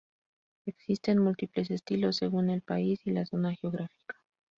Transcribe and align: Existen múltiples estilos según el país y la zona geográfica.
Existen 0.65 1.19
múltiples 1.19 1.69
estilos 1.69 2.15
según 2.15 2.49
el 2.49 2.63
país 2.63 3.05
y 3.05 3.11
la 3.11 3.23
zona 3.27 3.53
geográfica. 3.53 4.19